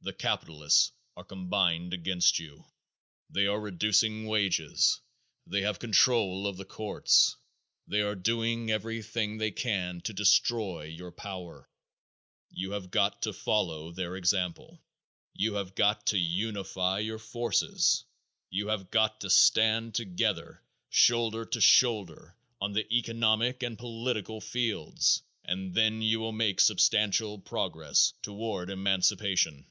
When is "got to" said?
12.90-13.34, 15.74-16.18, 18.90-19.28